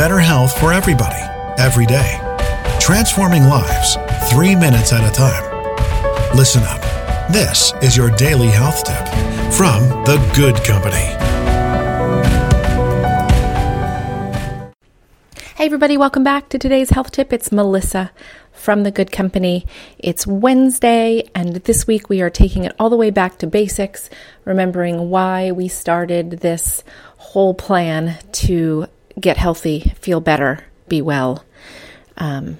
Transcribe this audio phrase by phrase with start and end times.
[0.00, 1.20] better health for everybody,
[1.58, 2.18] every day.
[2.80, 3.98] Transforming lives,
[4.30, 5.44] three minutes at a time.
[6.34, 6.80] Listen up.
[7.30, 9.06] This is your daily health tip
[9.52, 11.04] from The Good Company.
[15.56, 17.30] Hey, everybody, welcome back to today's health tip.
[17.30, 18.10] It's Melissa
[18.52, 19.66] from The Good Company.
[19.98, 24.08] It's Wednesday, and this week we are taking it all the way back to basics,
[24.46, 26.82] remembering why we started this
[27.18, 28.86] whole plan to
[29.18, 31.44] get healthy, feel better, be well.
[32.16, 32.58] Um,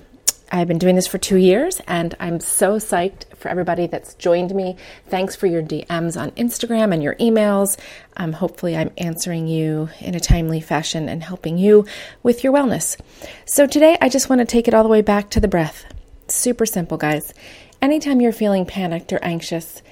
[0.53, 4.53] I've been doing this for two years and I'm so psyched for everybody that's joined
[4.53, 4.77] me.
[5.07, 7.79] Thanks for your DMs on Instagram and your emails.
[8.17, 11.87] Um, hopefully, I'm answering you in a timely fashion and helping you
[12.23, 13.01] with your wellness.
[13.45, 15.85] So, today I just want to take it all the way back to the breath.
[16.27, 17.33] Super simple, guys.
[17.81, 19.83] Anytime you're feeling panicked or anxious,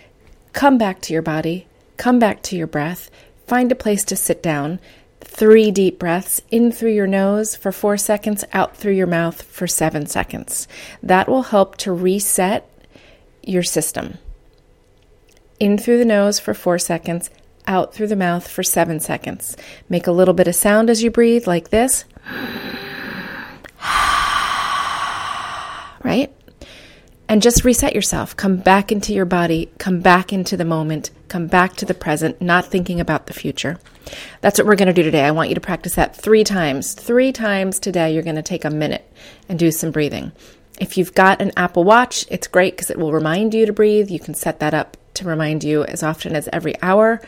[0.53, 3.11] come back to your body, come back to your breath,
[3.47, 4.81] find a place to sit down
[5.21, 9.67] Three deep breaths in through your nose for four seconds, out through your mouth for
[9.67, 10.69] seven seconds.
[11.03, 12.69] That will help to reset
[13.43, 14.19] your system.
[15.59, 17.31] In through the nose for four seconds,
[17.67, 19.57] out through the mouth for seven seconds.
[19.89, 22.05] Make a little bit of sound as you breathe, like this.
[26.03, 26.33] right?
[27.29, 28.37] And just reset yourself.
[28.37, 32.41] Come back into your body, come back into the moment, come back to the present,
[32.41, 33.79] not thinking about the future.
[34.41, 35.25] That's what we're going to do today.
[35.25, 36.95] I want you to practice that three times.
[36.95, 39.11] Three times today, you're going to take a minute
[39.49, 40.33] and do some breathing.
[40.81, 44.11] If you've got an Apple Watch, it's great because it will remind you to breathe.
[44.11, 47.21] You can set that up to remind you as often as every hour.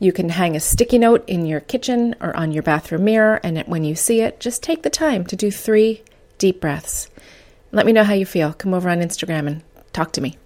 [0.00, 3.58] You can hang a sticky note in your kitchen or on your bathroom mirror, and
[3.62, 6.02] when you see it, just take the time to do three
[6.38, 7.08] deep breaths.
[7.74, 8.52] Let me know how you feel.
[8.52, 10.38] Come over on Instagram and talk to me.